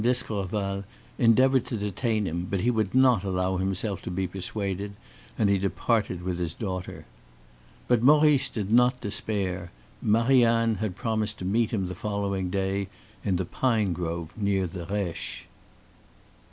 [0.03, 0.83] d'Escorval
[1.19, 4.93] endeavored to detain him, but he would not allow himself to be persuaded,
[5.37, 7.05] and he departed with his daughter.
[7.87, 9.69] But Maurice did not despair;
[10.01, 12.87] Marie Anne had promised to meet him the following day
[13.23, 15.45] in the pine grove near the Reche.